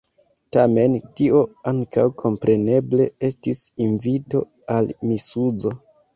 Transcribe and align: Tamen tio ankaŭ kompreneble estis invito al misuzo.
Tamen 0.55 0.95
tio 1.19 1.41
ankaŭ 1.71 2.05
kompreneble 2.23 3.07
estis 3.31 3.63
invito 3.87 4.43
al 4.79 4.91
misuzo. 5.13 5.77